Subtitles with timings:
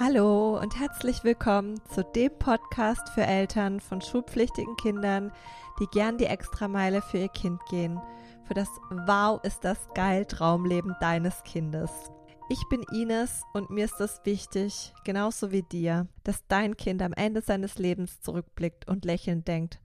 [0.00, 5.30] Hallo und herzlich willkommen zu dem Podcast für Eltern von schulpflichtigen Kindern,
[5.78, 8.00] die gern die Extrameile für ihr Kind gehen.
[8.42, 11.92] Für das Wow ist das geil Traumleben deines Kindes.
[12.48, 17.12] Ich bin Ines und mir ist es wichtig, genauso wie dir, dass dein Kind am
[17.12, 19.78] Ende seines Lebens zurückblickt und lächelnd denkt,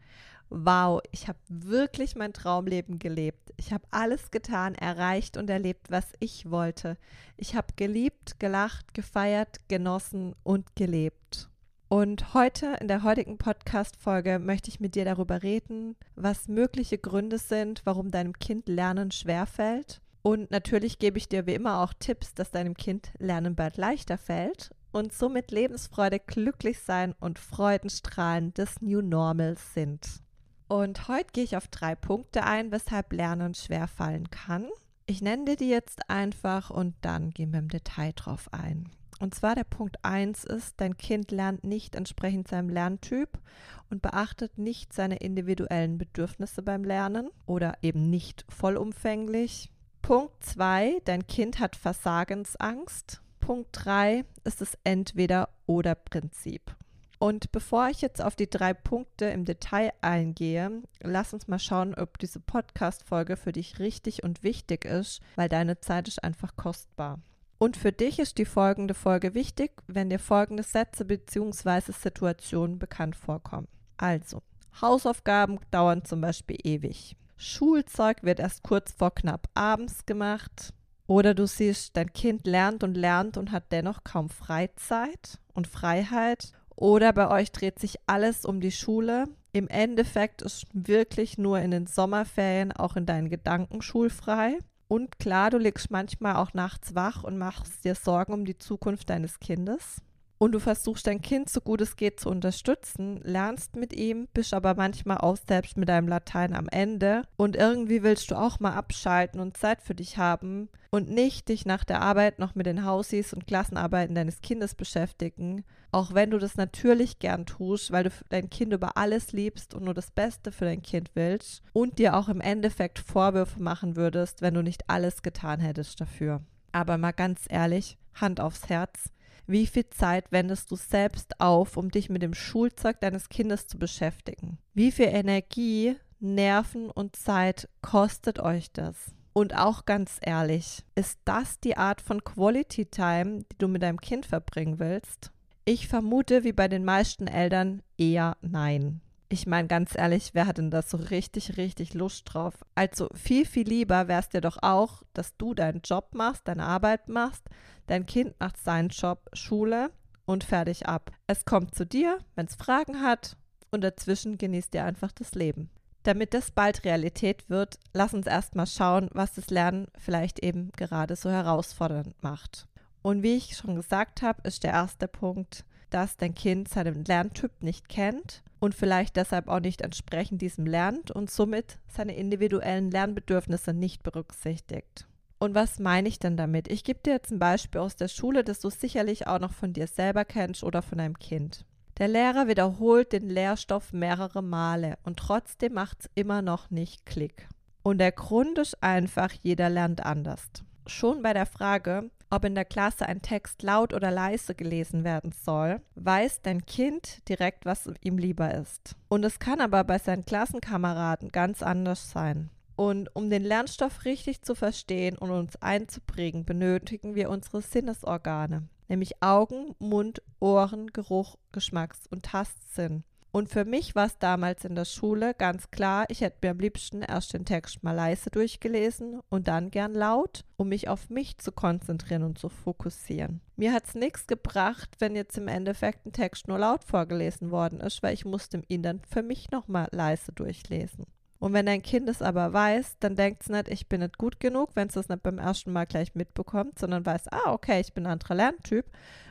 [0.50, 3.54] wow, ich habe wirklich mein Traumleben gelebt.
[3.58, 6.98] Ich habe alles getan, erreicht und erlebt, was ich wollte.
[7.38, 11.50] Ich habe geliebt, gelacht, gefeiert, genossen und gelebt.
[11.88, 17.40] Und heute, in der heutigen Podcast-Folge, möchte ich mit dir darüber reden, was mögliche Gründe
[17.40, 20.02] sind, warum deinem Kind Lernen schwerfällt.
[20.22, 24.18] Und natürlich gebe ich dir wie immer auch Tipps, dass deinem Kind Lernen bald leichter
[24.18, 30.22] fällt und somit Lebensfreude, glücklich sein und Freudenstrahlen des New Normals sind.
[30.70, 34.68] Und heute gehe ich auf drei Punkte ein, weshalb Lernen schwer fallen kann.
[35.08, 38.92] Ich nenne dir die jetzt einfach und dann gehen wir im Detail drauf ein.
[39.20, 43.40] Und zwar der Punkt 1 ist, dein Kind lernt nicht entsprechend seinem Lerntyp
[43.90, 49.72] und beachtet nicht seine individuellen Bedürfnisse beim Lernen oder eben nicht vollumfänglich.
[50.04, 53.24] Punkt 2, dein Kind hat Versagensangst.
[53.40, 56.76] Punkt 3 ist das Entweder-oder-Prinzip.
[57.20, 61.94] Und bevor ich jetzt auf die drei Punkte im Detail eingehe, lass uns mal schauen,
[61.94, 67.20] ob diese Podcast-Folge für dich richtig und wichtig ist, weil deine Zeit ist einfach kostbar.
[67.58, 71.92] Und für dich ist die folgende Folge wichtig, wenn dir folgende Sätze bzw.
[71.92, 73.68] Situationen bekannt vorkommen.
[73.98, 74.42] Also,
[74.82, 77.18] Hausaufgaben dauern zum Beispiel ewig.
[77.36, 80.74] Schulzeug wird erst kurz vor knapp abends gemacht.
[81.06, 86.54] Oder du siehst, dein Kind lernt und lernt und hat dennoch kaum Freizeit und Freiheit.
[86.80, 89.26] Oder bei euch dreht sich alles um die Schule.
[89.52, 94.58] Im Endeffekt ist wirklich nur in den Sommerferien auch in deinen Gedanken schulfrei.
[94.88, 99.10] Und klar, du liegst manchmal auch nachts wach und machst dir Sorgen um die Zukunft
[99.10, 100.02] deines Kindes
[100.40, 104.54] und du versuchst dein Kind so gut es geht zu unterstützen, lernst mit ihm, bist
[104.54, 108.74] aber manchmal auch selbst mit deinem Latein am Ende und irgendwie willst du auch mal
[108.74, 112.86] abschalten und Zeit für dich haben und nicht dich nach der Arbeit noch mit den
[112.86, 118.12] Hausis und Klassenarbeiten deines Kindes beschäftigen, auch wenn du das natürlich gern tust, weil du
[118.30, 122.16] dein Kind über alles liebst und nur das Beste für dein Kind willst und dir
[122.16, 126.42] auch im Endeffekt Vorwürfe machen würdest, wenn du nicht alles getan hättest dafür.
[126.72, 129.12] Aber mal ganz ehrlich, Hand aufs Herz,
[129.48, 133.80] wie viel Zeit wendest du selbst auf, um dich mit dem Schulzeug deines Kindes zu
[133.80, 134.60] beschäftigen?
[134.74, 138.96] Wie viel Energie, Nerven und Zeit kostet euch das?
[139.34, 144.02] Und auch ganz ehrlich, ist das die Art von Quality Time, die du mit deinem
[144.02, 145.32] Kind verbringen willst?
[145.66, 149.02] Ich vermute, wie bei den meisten Eltern, eher nein.
[149.32, 152.56] Ich meine, ganz ehrlich, wer hat denn da so richtig, richtig Lust drauf?
[152.74, 156.66] Also viel, viel lieber wäre es dir doch auch, dass du deinen Job machst, deine
[156.66, 157.44] Arbeit machst,
[157.86, 159.92] dein Kind macht seinen Job, Schule
[160.26, 161.12] und fertig ab.
[161.28, 163.38] Es kommt zu dir, wenn es Fragen hat
[163.70, 165.70] und dazwischen genießt ihr einfach das Leben.
[166.02, 171.16] Damit das bald Realität wird, lass uns erstmal schauen, was das Lernen vielleicht eben gerade
[171.16, 172.68] so herausfordernd macht.
[173.04, 177.62] Und wie ich schon gesagt habe, ist der erste Punkt, dass dein Kind seinen Lerntyp
[177.62, 183.74] nicht kennt und vielleicht deshalb auch nicht entsprechend diesem lernt und somit seine individuellen Lernbedürfnisse
[183.74, 185.08] nicht berücksichtigt.
[185.40, 186.68] Und was meine ich denn damit?
[186.68, 189.72] Ich gebe dir jetzt ein Beispiel aus der Schule, das du sicherlich auch noch von
[189.72, 191.66] dir selber kennst oder von deinem Kind.
[191.98, 197.48] Der Lehrer wiederholt den Lehrstoff mehrere Male und trotzdem macht es immer noch nicht Klick.
[197.84, 200.44] Und der Grund ist einfach, jeder lernt anders.
[200.88, 205.32] Schon bei der Frage, ob in der Klasse ein Text laut oder leise gelesen werden
[205.32, 208.96] soll, weiß dein Kind direkt, was ihm lieber ist.
[209.08, 212.50] Und es kann aber bei seinen Klassenkameraden ganz anders sein.
[212.76, 219.22] Und um den Lernstoff richtig zu verstehen und uns einzuprägen, benötigen wir unsere Sinnesorgane, nämlich
[219.22, 223.04] Augen, Mund, Ohren, Geruch, Geschmacks- und Tastsinn.
[223.32, 226.60] Und für mich war es damals in der Schule ganz klar, ich hätte mir am
[226.60, 231.38] liebsten erst den Text mal leise durchgelesen und dann gern laut, um mich auf mich
[231.38, 233.42] zu konzentrieren und zu fokussieren.
[233.56, 237.80] Mir hat es nichts gebracht, wenn jetzt im Endeffekt ein Text nur laut vorgelesen worden
[237.82, 241.06] ist, weil ich musste ihn dann für mich nochmal leise durchlesen.
[241.40, 244.42] Und wenn dein Kind es aber weiß, dann denkt es nicht, ich bin nicht gut
[244.42, 247.94] genug, wenn es das nicht beim ersten Mal gleich mitbekommt, sondern weiß, ah, okay, ich
[247.94, 248.86] bin ein anderer Lerntyp.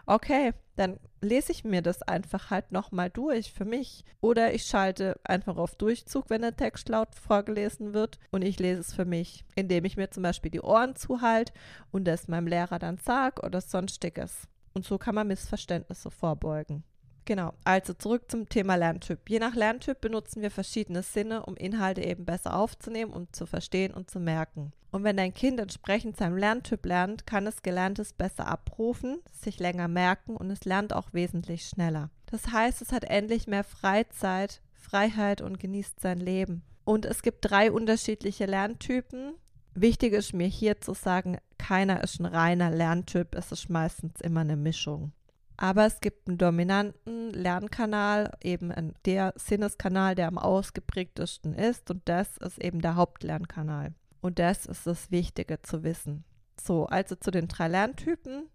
[0.06, 4.06] Okay, dann lese ich mir das einfach halt nochmal durch für mich.
[4.22, 8.80] Oder ich schalte einfach auf Durchzug, wenn der Text laut vorgelesen wird und ich lese
[8.80, 11.52] es für mich, indem ich mir zum Beispiel die Ohren zuhalte
[11.90, 14.48] und das meinem Lehrer dann sage oder sonstiges.
[14.72, 16.84] Und so kann man Missverständnisse vorbeugen.
[17.28, 19.28] Genau, also zurück zum Thema Lerntyp.
[19.28, 23.92] Je nach Lerntyp benutzen wir verschiedene Sinne, um Inhalte eben besser aufzunehmen, um zu verstehen
[23.92, 24.72] und zu merken.
[24.92, 29.88] Und wenn dein Kind entsprechend seinem Lerntyp lernt, kann es Gelerntes besser abrufen, sich länger
[29.88, 32.08] merken und es lernt auch wesentlich schneller.
[32.30, 36.62] Das heißt, es hat endlich mehr Freizeit, Freiheit und genießt sein Leben.
[36.86, 39.34] Und es gibt drei unterschiedliche Lerntypen.
[39.74, 44.40] Wichtig ist mir hier zu sagen, keiner ist ein reiner Lerntyp, es ist meistens immer
[44.40, 45.12] eine Mischung.
[45.60, 51.90] Aber es gibt einen dominanten Lernkanal, eben der Sinneskanal, der am ausgeprägtesten ist.
[51.90, 53.92] Und das ist eben der Hauptlernkanal.
[54.20, 56.24] Und das ist das Wichtige zu wissen.
[56.60, 58.48] So, also zu den drei Lerntypen.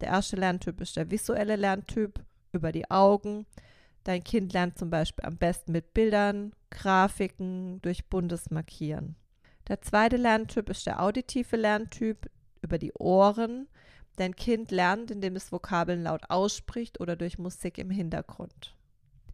[0.00, 3.46] Der erste Lerntyp ist der visuelle Lerntyp über die Augen.
[4.02, 9.14] Dein Kind lernt zum Beispiel am besten mit Bildern, Grafiken, durch buntes Markieren.
[9.68, 12.28] Der zweite Lerntyp ist der auditive Lerntyp
[12.62, 13.68] über die Ohren.
[14.18, 18.74] Dein Kind lernt, indem es Vokabeln laut ausspricht oder durch Musik im Hintergrund.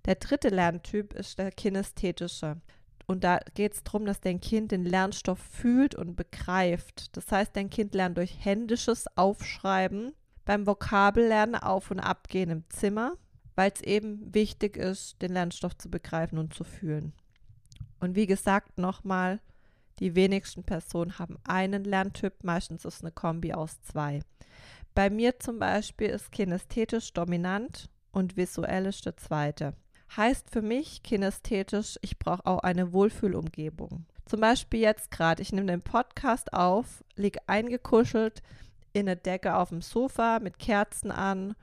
[0.04, 2.60] Der dritte Lerntyp ist der kinästhetische.
[3.06, 7.16] Und da geht es darum, dass dein Kind den Lernstoff fühlt und begreift.
[7.16, 10.12] Das heißt, dein Kind lernt durch händisches Aufschreiben,
[10.44, 13.14] beim Vokabellernen auf und abgehen im Zimmer,
[13.54, 17.14] weil es eben wichtig ist, den Lernstoff zu begreifen und zu fühlen.
[18.00, 19.40] Und wie gesagt, nochmal,
[19.98, 24.20] die wenigsten Personen haben einen Lerntyp, meistens ist es eine Kombi aus zwei.
[24.94, 29.74] Bei mir zum Beispiel ist kinästhetisch dominant und visuell ist der zweite.
[30.16, 34.06] Heißt für mich kinästhetisch, ich brauche auch eine Wohlfühlumgebung.
[34.24, 38.40] Zum Beispiel jetzt gerade, ich nehme den Podcast auf, liege eingekuschelt
[38.92, 41.56] in der Decke auf dem Sofa mit Kerzen an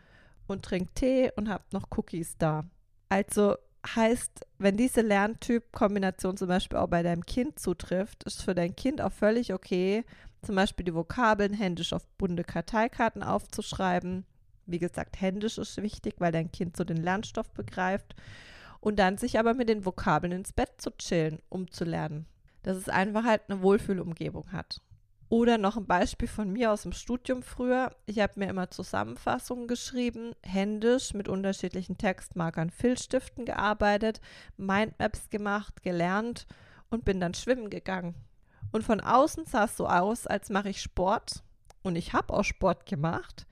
[0.48, 2.66] und trinke Tee und habe noch Cookies da.
[3.08, 3.56] Also
[3.96, 9.02] heißt, wenn diese Lerntyp-Kombination zum Beispiel auch bei deinem Kind zutrifft, ist für dein Kind
[9.02, 10.04] auch völlig okay,
[10.42, 14.26] zum Beispiel die Vokabeln händisch auf bunte Karteikarten aufzuschreiben.
[14.66, 18.16] Wie gesagt, händisch ist wichtig, weil dein Kind so den Lernstoff begreift.
[18.80, 22.26] Und dann sich aber mit den Vokabeln ins Bett zu chillen, um zu lernen.
[22.64, 24.82] Dass es einfach halt eine Wohlfühlumgebung hat.
[25.30, 27.96] Oder noch ein Beispiel von mir aus dem Studium früher.
[28.06, 34.20] Ich habe mir immer Zusammenfassungen geschrieben, händisch mit unterschiedlichen Textmarkern, Filzstiften gearbeitet,
[34.58, 36.48] Mindmaps gemacht, gelernt
[36.90, 38.16] und bin dann schwimmen gegangen.
[38.72, 41.44] Und von außen sah es so aus, als mache ich Sport.
[41.84, 43.46] Und ich habe auch Sport gemacht.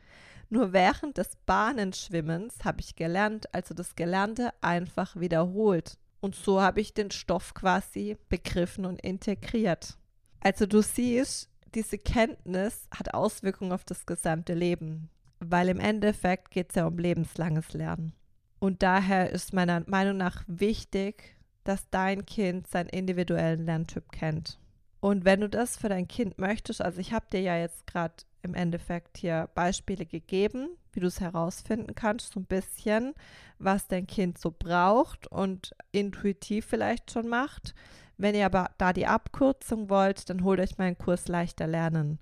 [0.50, 5.98] Nur während des Bahnenschwimmens habe ich gelernt, also das Gelernte einfach wiederholt.
[6.22, 9.98] Und so habe ich den Stoff quasi begriffen und integriert.
[10.42, 16.70] Also du siehst, diese Kenntnis hat Auswirkungen auf das gesamte Leben, weil im Endeffekt geht
[16.70, 18.14] es ja um lebenslanges Lernen.
[18.60, 24.60] Und daher ist meiner Meinung nach wichtig, dass dein Kind seinen individuellen Lerntyp kennt.
[25.00, 28.16] Und wenn du das für dein Kind möchtest, also ich habe dir ja jetzt gerade
[28.42, 33.14] im Endeffekt hier Beispiele gegeben, wie du es herausfinden kannst, so ein bisschen,
[33.60, 37.76] was dein Kind so braucht und intuitiv vielleicht schon macht.
[38.18, 42.20] Wenn ihr aber da die Abkürzung wollt, dann holt euch meinen Kurs leichter lernen.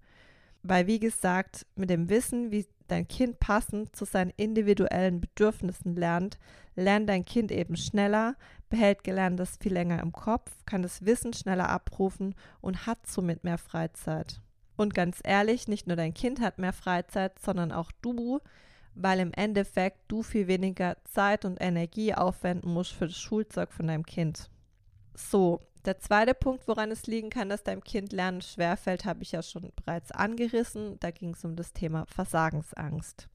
[0.64, 6.38] Weil, wie gesagt, mit dem Wissen, wie dein Kind passend zu seinen individuellen Bedürfnissen lernt,
[6.76, 8.36] lernt dein Kind eben schneller,
[8.70, 13.58] behält Gelerntes viel länger im Kopf, kann das Wissen schneller abrufen und hat somit mehr
[13.58, 14.42] Freizeit.
[14.76, 18.40] Und ganz ehrlich, nicht nur dein Kind hat mehr Freizeit, sondern auch du,
[18.94, 23.88] weil im Endeffekt du viel weniger Zeit und Energie aufwenden musst für das Schulzeug von
[23.88, 24.50] deinem Kind.
[25.16, 29.32] So, der zweite Punkt, woran es liegen kann, dass deinem Kind Lernen schwerfällt, habe ich
[29.32, 31.00] ja schon bereits angerissen.
[31.00, 33.30] Da ging es um das Thema Versagensangst.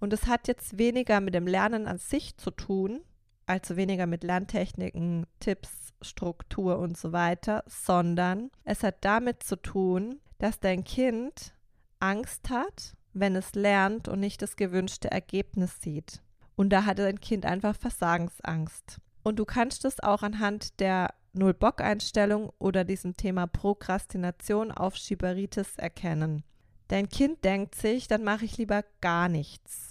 [0.00, 3.02] Und es hat jetzt weniger mit dem Lernen an sich zu tun,
[3.46, 10.20] also weniger mit Lerntechniken, Tipps, Struktur und so weiter, sondern es hat damit zu tun,
[10.38, 11.54] dass dein Kind
[12.00, 16.22] Angst hat, wenn es lernt und nicht das gewünschte Ergebnis sieht.
[16.56, 19.00] Und da hat dein Kind einfach Versagensangst.
[19.22, 26.44] Und du kannst es auch anhand der Null-Bock-Einstellung oder diesem Thema Prokrastination auf Schieberitis erkennen.
[26.88, 29.90] Dein Kind denkt sich, dann mache ich lieber gar nichts.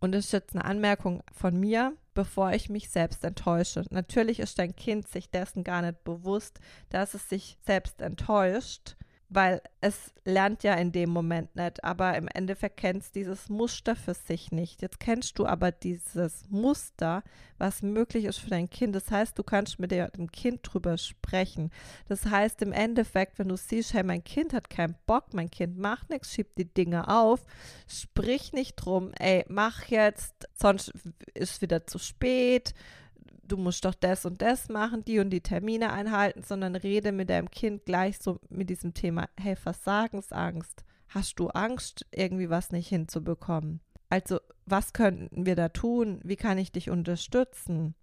[0.00, 3.84] Und das ist jetzt eine Anmerkung von mir, bevor ich mich selbst enttäusche.
[3.90, 6.58] Natürlich ist dein Kind sich dessen gar nicht bewusst,
[6.88, 8.96] dass es sich selbst enttäuscht
[9.34, 14.14] weil es lernt ja in dem Moment nicht, aber im Endeffekt kennst dieses Muster für
[14.14, 14.82] sich nicht.
[14.82, 17.22] Jetzt kennst du aber dieses Muster,
[17.58, 18.94] was möglich ist für dein Kind.
[18.94, 21.70] Das heißt, du kannst mit dem Kind drüber sprechen.
[22.08, 25.78] Das heißt, im Endeffekt, wenn du siehst, hey, mein Kind hat keinen Bock, mein Kind
[25.78, 27.44] macht nichts, schiebt die Dinge auf,
[27.88, 30.92] sprich nicht drum, ey, mach jetzt, sonst
[31.34, 32.74] ist wieder zu spät
[33.52, 37.28] du musst doch das und das machen, die und die Termine einhalten, sondern rede mit
[37.28, 40.84] deinem Kind gleich so mit diesem Thema, hey, Versagensangst.
[41.08, 43.80] Hast du Angst, irgendwie was nicht hinzubekommen?
[44.08, 46.20] Also, was könnten wir da tun?
[46.24, 47.94] Wie kann ich dich unterstützen?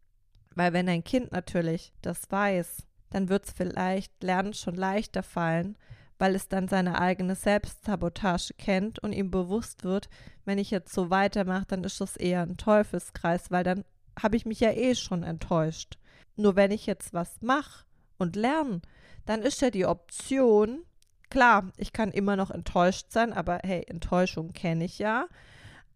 [0.54, 5.78] Weil wenn ein Kind natürlich das weiß, dann wird es vielleicht Lernen schon leichter fallen,
[6.20, 10.10] weil es dann seine eigene Selbstsabotage kennt und ihm bewusst wird,
[10.46, 13.84] wenn ich jetzt so weitermache, dann ist das eher ein Teufelskreis, weil dann
[14.22, 15.98] habe ich mich ja eh schon enttäuscht.
[16.36, 17.86] Nur wenn ich jetzt was mache
[18.18, 18.82] und lerne,
[19.26, 20.84] dann ist ja die Option,
[21.30, 25.28] klar, ich kann immer noch enttäuscht sein, aber hey, Enttäuschung kenne ich ja.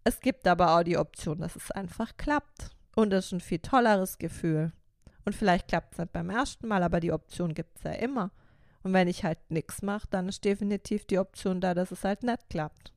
[0.03, 2.72] Es gibt aber auch die Option, dass es einfach klappt.
[2.96, 4.72] Und das ist ein viel tolleres Gefühl.
[5.25, 8.32] Und vielleicht klappt es nicht beim ersten Mal, aber die Option gibt es ja immer.
[8.84, 12.24] Und wenn ich halt nichts mache, dann ist definitiv die Option da, dass es halt
[12.24, 12.92] nicht klappt.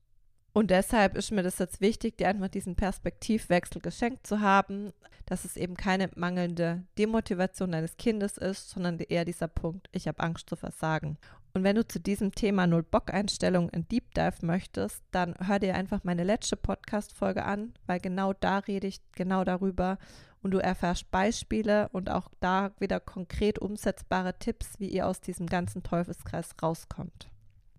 [0.57, 4.95] Und deshalb ist mir das jetzt wichtig, dir einfach diesen Perspektivwechsel geschenkt zu haben,
[5.27, 10.21] dass es eben keine mangelnde Demotivation deines Kindes ist, sondern eher dieser Punkt, ich habe
[10.21, 11.19] Angst zu versagen.
[11.53, 16.05] Und wenn du zu diesem Thema Null-Bock-Einstellung in Deep Dive möchtest, dann hör dir einfach
[16.05, 19.99] meine letzte Podcast-Folge an, weil genau da rede ich genau darüber
[20.41, 25.49] und du erfährst Beispiele und auch da wieder konkret umsetzbare Tipps, wie ihr aus diesem
[25.49, 27.29] ganzen Teufelskreis rauskommt.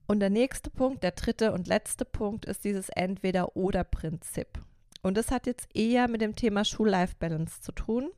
[0.08, 4.48] Und der nächste Punkt, der dritte und letzte Punkt, ist dieses Entweder-Oder-Prinzip.
[5.02, 8.10] Und das hat jetzt eher mit dem Thema Schul-Life-Balance zu tun.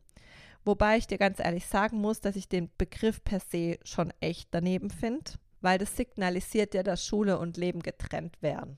[0.66, 4.50] Wobei ich dir ganz ehrlich sagen muss, dass ich den Begriff per se schon echt
[4.52, 5.32] daneben finde,
[5.62, 8.78] weil das signalisiert ja, dass Schule und Leben getrennt wären.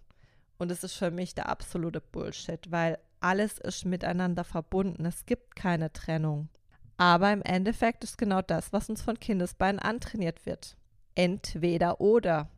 [0.58, 5.06] Und es ist für mich der absolute Bullshit, weil alles ist miteinander verbunden.
[5.06, 6.50] Es gibt keine Trennung.
[6.98, 10.78] Aber im Endeffekt ist genau das, was uns von Kindesbeinen antrainiert wird.
[11.16, 12.50] Entweder oder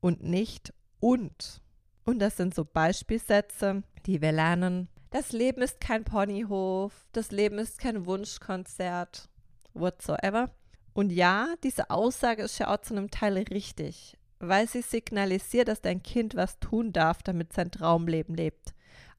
[0.00, 1.62] und nicht und.
[2.04, 4.88] Und das sind so Beispielsätze, die wir lernen.
[5.10, 9.28] Das Leben ist kein Ponyhof, das Leben ist kein Wunschkonzert,
[9.74, 10.50] whatsoever.
[10.92, 15.80] Und ja, diese Aussage ist ja auch zu einem Teil richtig, weil sie signalisiert, dass
[15.80, 18.74] dein Kind was tun darf, damit sein Traumleben lebt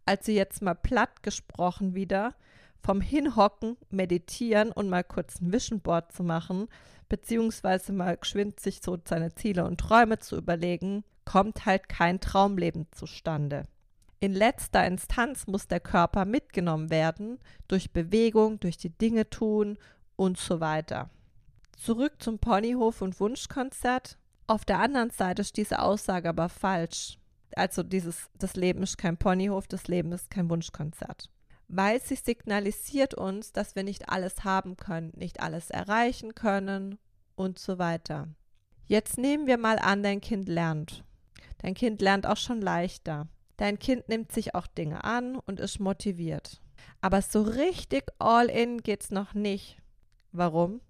[0.09, 2.33] also jetzt mal platt gesprochen wieder,
[2.81, 6.67] vom Hinhocken, Meditieren und mal kurz ein Vision Board zu machen,
[7.07, 12.87] beziehungsweise mal geschwind sich so seine Ziele und Träume zu überlegen, kommt halt kein Traumleben
[12.91, 13.63] zustande.
[14.19, 19.77] In letzter Instanz muss der Körper mitgenommen werden, durch Bewegung, durch die Dinge tun
[20.15, 21.09] und so weiter.
[21.77, 24.17] Zurück zum Ponyhof und Wunschkonzert.
[24.47, 27.19] Auf der anderen Seite ist diese Aussage aber falsch
[27.55, 31.29] also dieses, das Leben ist kein Ponyhof, das Leben ist kein Wunschkonzert.
[31.71, 36.97] Weil sie signalisiert uns, dass wir nicht alles haben können, nicht alles erreichen können
[37.35, 38.27] und so weiter.
[38.87, 41.03] Jetzt nehmen wir mal an, dein Kind lernt.
[41.59, 43.27] Dein Kind lernt auch schon leichter.
[43.57, 46.59] Dein Kind nimmt sich auch Dinge an und ist motiviert.
[47.01, 49.77] Aber so richtig all in geht's noch nicht.
[50.31, 50.81] Warum?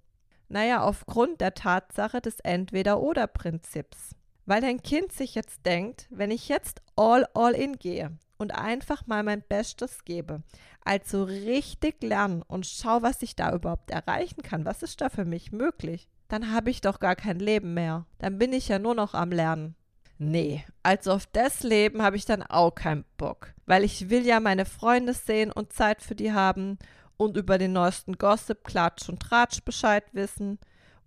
[0.47, 4.15] Naja, aufgrund der Tatsache des Entweder-Oder-Prinzips.
[4.45, 9.05] Weil dein Kind sich jetzt denkt, wenn ich jetzt all, all in gehe und einfach
[9.05, 10.41] mal mein Bestes gebe,
[10.83, 15.25] also richtig lernen und schau, was ich da überhaupt erreichen kann, was ist da für
[15.25, 18.05] mich möglich, dann habe ich doch gar kein Leben mehr.
[18.17, 19.75] Dann bin ich ja nur noch am Lernen.
[20.17, 24.39] Nee, also auf das Leben habe ich dann auch keinen Bock, weil ich will ja
[24.39, 26.77] meine Freunde sehen und Zeit für die haben
[27.17, 30.59] und über den neuesten Gossip, Klatsch und Tratsch Bescheid wissen.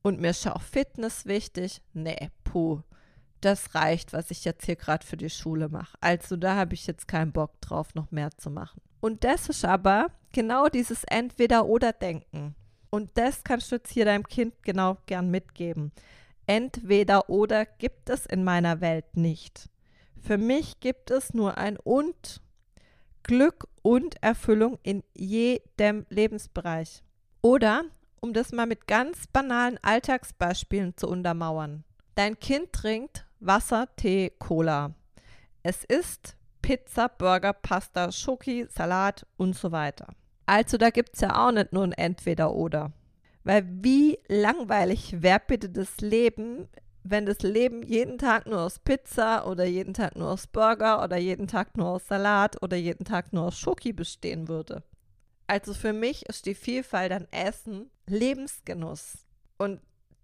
[0.03, 1.81] Und mir ist auch Fitness wichtig.
[1.93, 2.83] Nee, puh
[3.45, 5.97] das reicht, was ich jetzt hier gerade für die Schule mache.
[6.01, 8.81] Also da habe ich jetzt keinen Bock drauf, noch mehr zu machen.
[9.01, 12.55] Und das ist aber genau dieses Entweder-Oder-Denken.
[12.91, 15.93] Und das kannst du jetzt hier deinem Kind genau gern mitgeben.
[16.47, 19.71] Entweder oder gibt es in meiner Welt nicht.
[20.21, 22.41] Für mich gibt es nur ein und.
[23.25, 27.03] Glück und Erfüllung in jedem Lebensbereich.
[27.41, 27.85] Oder,
[28.21, 31.85] um das mal mit ganz banalen Alltagsbeispielen zu untermauern.
[32.15, 34.95] Dein Kind trinkt Wasser, Tee, Cola.
[35.63, 40.07] Es ist Pizza, Burger, Pasta, Schoki, Salat und so weiter.
[40.47, 42.93] Also da gibt es ja auch nicht nur ein Entweder-Oder.
[43.45, 46.69] Weil wie langweilig wäre bitte das Leben,
[47.03, 51.17] wenn das Leben jeden Tag nur aus Pizza oder jeden Tag nur aus Burger oder
[51.17, 54.85] jeden Tag nur aus Salat oder jeden Tag nur aus Schoki bestehen würde.
[55.49, 59.27] Also für mich ist die Vielfalt an Essen Lebensgenuss.
[59.59, 59.81] Und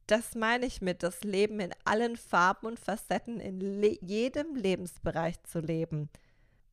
[0.09, 5.43] das meine ich mit, das Leben in allen Farben und Facetten in le jedem Lebensbereich
[5.45, 6.09] zu leben.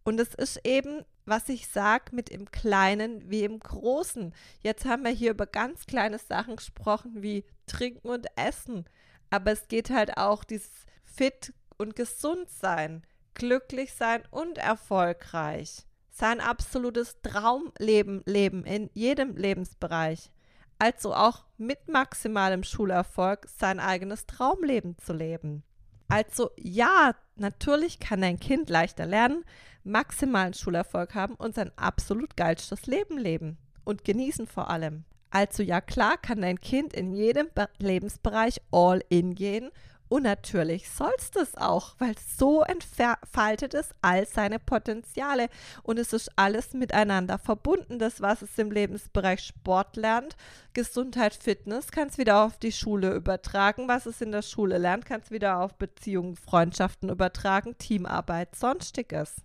[0.04, 4.34] Und es ist eben, was ich sage, mit im Kleinen wie im Großen.
[4.62, 8.86] Jetzt haben wir hier über ganz kleine Sachen gesprochen, wie Trinken und Essen.
[9.32, 15.86] Aber es geht halt auch dieses fit und gesund sein, glücklich sein und erfolgreich.
[16.12, 20.30] Sein absolutes Traumleben leben in jedem Lebensbereich
[20.80, 25.64] also auch mit maximalem Schulerfolg sein eigenes Traumleben zu leben.
[26.08, 29.44] Also ja, natürlich kann dein Kind leichter lernen,
[29.84, 35.06] maximalen Schulerfolg haben und sein absolut geilstes Leben leben und genießen vor allem.
[35.30, 39.72] Also ja klar kann dein Kind in jedem Lebensbereich all in gehen
[40.08, 45.50] und natürlich sollst es auch, weil so entfaltet es all seine Potenziale
[45.82, 47.98] und es ist alles miteinander verbunden.
[47.98, 50.36] Das, was es im Lebensbereich Sport lernt,
[50.74, 53.88] Gesundheit, Fitness, kann es wieder auf die Schule übertragen.
[53.88, 59.38] Was es in der Schule lernt, kann es wieder auf Beziehungen, Freundschaften übertragen, Teamarbeit, sonstiges.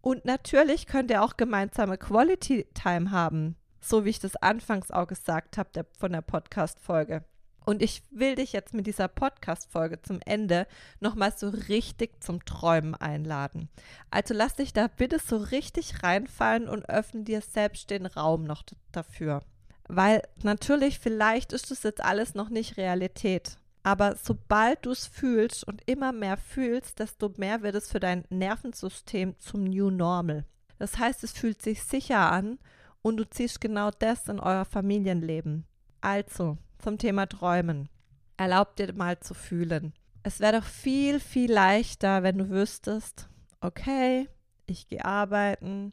[0.00, 5.06] Und natürlich könnt ihr auch gemeinsame Quality Time haben, so wie ich das anfangs auch
[5.06, 7.24] gesagt habe von der Podcast-Folge.
[7.68, 10.66] Und ich will dich jetzt mit dieser Podcast-Folge zum Ende
[11.00, 13.68] nochmal so richtig zum Träumen einladen.
[14.10, 18.62] Also lass dich da bitte so richtig reinfallen und öffne dir selbst den Raum noch
[18.90, 19.42] dafür.
[19.86, 23.58] Weil natürlich, vielleicht ist das jetzt alles noch nicht Realität.
[23.82, 28.24] Aber sobald du es fühlst und immer mehr fühlst, desto mehr wird es für dein
[28.30, 30.46] Nervensystem zum New Normal.
[30.78, 32.58] Das heißt, es fühlt sich sicher an
[33.02, 35.66] und du ziehst genau das in euer Familienleben.
[36.00, 37.88] Also, zum Thema Träumen.
[38.36, 39.92] Erlaub dir mal zu fühlen.
[40.22, 43.28] Es wäre doch viel, viel leichter, wenn du wüsstest,
[43.60, 44.28] okay,
[44.66, 45.92] ich gehe arbeiten,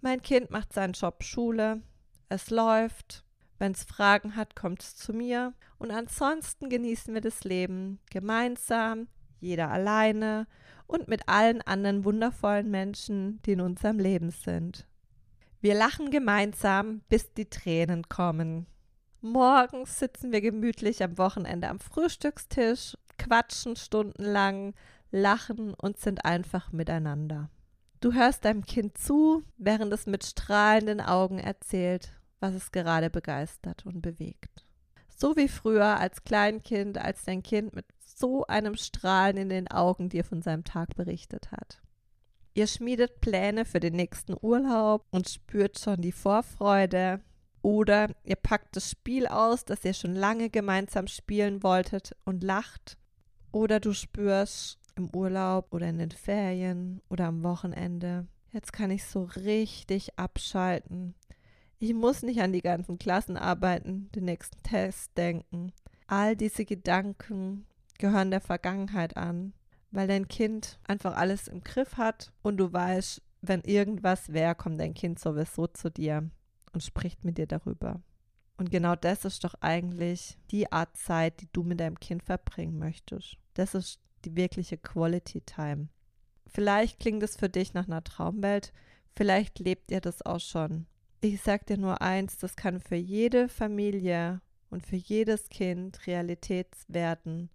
[0.00, 1.80] mein Kind macht seinen Job Schule,
[2.28, 3.24] es läuft,
[3.58, 9.06] wenn es Fragen hat, kommt es zu mir und ansonsten genießen wir das Leben gemeinsam,
[9.38, 10.46] jeder alleine
[10.86, 14.86] und mit allen anderen wundervollen Menschen, die in unserem Leben sind.
[15.60, 18.66] Wir lachen gemeinsam, bis die Tränen kommen.
[19.24, 24.74] Morgens sitzen wir gemütlich am Wochenende am Frühstückstisch, quatschen stundenlang,
[25.12, 27.48] lachen und sind einfach miteinander.
[28.00, 33.86] Du hörst deinem Kind zu, während es mit strahlenden Augen erzählt, was es gerade begeistert
[33.86, 34.66] und bewegt.
[35.08, 40.08] So wie früher als Kleinkind, als dein Kind mit so einem Strahlen in den Augen
[40.08, 41.80] dir von seinem Tag berichtet hat.
[42.54, 47.20] Ihr schmiedet Pläne für den nächsten Urlaub und spürt schon die Vorfreude,
[47.62, 52.98] oder ihr packt das Spiel aus, das ihr schon lange gemeinsam spielen wolltet und lacht.
[53.52, 59.04] Oder du spürst im Urlaub oder in den Ferien oder am Wochenende, jetzt kann ich
[59.04, 61.14] so richtig abschalten.
[61.78, 65.72] Ich muss nicht an die ganzen Klassenarbeiten, den nächsten Test denken.
[66.06, 67.66] All diese Gedanken
[67.98, 69.52] gehören der Vergangenheit an,
[69.90, 74.80] weil dein Kind einfach alles im Griff hat und du weißt, wenn irgendwas wäre, kommt
[74.80, 76.30] dein Kind sowieso zu dir
[76.72, 78.02] und spricht mit dir darüber.
[78.56, 82.78] Und genau das ist doch eigentlich die Art Zeit, die du mit deinem Kind verbringen
[82.78, 83.36] möchtest.
[83.54, 85.88] Das ist die wirkliche Quality Time.
[86.46, 88.72] Vielleicht klingt es für dich nach einer Traumwelt,
[89.16, 90.86] vielleicht lebt ihr das auch schon.
[91.20, 96.68] Ich sag dir nur eins, das kann für jede Familie und für jedes Kind Realität
[96.88, 97.50] werden,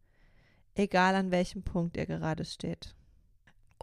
[0.75, 2.95] egal an welchem Punkt ihr gerade steht.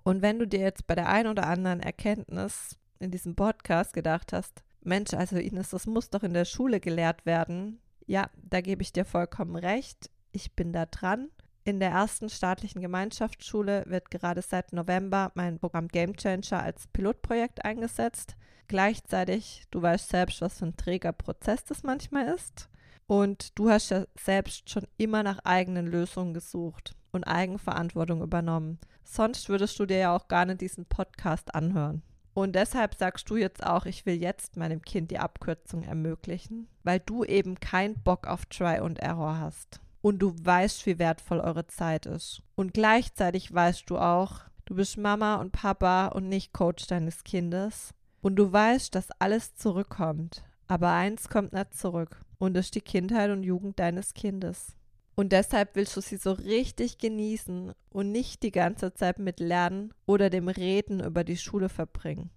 [0.02, 4.32] Und wenn du dir jetzt bei der einen oder anderen Erkenntnis in diesem Podcast gedacht
[4.32, 7.80] hast, Mensch, also Ines, das muss doch in der Schule gelehrt werden.
[8.06, 10.10] Ja, da gebe ich dir vollkommen recht.
[10.32, 11.30] Ich bin da dran.
[11.64, 17.64] In der ersten staatlichen Gemeinschaftsschule wird gerade seit November mein Programm Game Changer als Pilotprojekt
[17.64, 18.36] eingesetzt.
[18.68, 22.68] Gleichzeitig, du weißt selbst, was für ein träger Prozess das manchmal ist.
[23.06, 28.78] Und du hast ja selbst schon immer nach eigenen Lösungen gesucht und Eigenverantwortung übernommen.
[29.02, 32.02] Sonst würdest du dir ja auch gar nicht diesen Podcast anhören.
[32.34, 36.98] Und deshalb sagst du jetzt auch, ich will jetzt meinem Kind die Abkürzung ermöglichen, weil
[36.98, 39.80] du eben keinen Bock auf Try und Error hast.
[40.02, 42.42] Und du weißt, wie wertvoll eure Zeit ist.
[42.56, 47.94] Und gleichzeitig weißt du auch, du bist Mama und Papa und nicht Coach deines Kindes.
[48.20, 50.44] Und du weißt, dass alles zurückkommt.
[50.66, 52.20] Aber eins kommt nicht zurück.
[52.38, 54.76] Und das ist die Kindheit und Jugend deines Kindes.
[55.16, 59.94] Und deshalb willst du sie so richtig genießen und nicht die ganze Zeit mit Lernen
[60.06, 62.30] oder dem Reden über die Schule verbringen.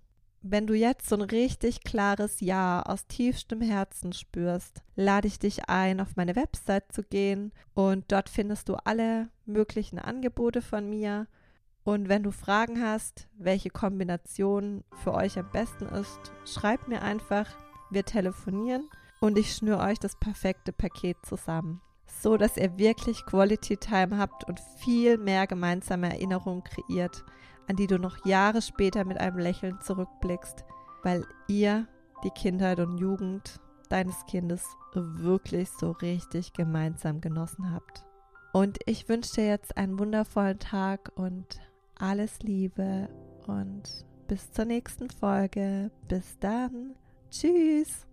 [0.43, 5.67] Wenn du jetzt so ein richtig klares Ja aus tiefstem Herzen spürst, lade ich dich
[5.67, 11.27] ein, auf meine Website zu gehen und dort findest du alle möglichen Angebote von mir.
[11.83, 17.49] Und wenn du Fragen hast, welche Kombination für euch am besten ist, schreib mir einfach,
[17.89, 18.87] wir telefonieren
[19.19, 24.43] und ich schnüre euch das perfekte Paket zusammen so dass ihr wirklich Quality Time habt
[24.45, 27.23] und viel mehr gemeinsame Erinnerungen kreiert,
[27.67, 30.65] an die du noch Jahre später mit einem Lächeln zurückblickst,
[31.03, 31.87] weil ihr
[32.23, 38.03] die Kindheit und Jugend deines Kindes wirklich so richtig gemeinsam genossen habt.
[38.53, 41.59] Und ich wünsche dir jetzt einen wundervollen Tag und
[41.95, 43.09] alles Liebe
[43.45, 45.91] und bis zur nächsten Folge.
[46.07, 46.95] Bis dann.
[47.29, 48.06] Tschüss.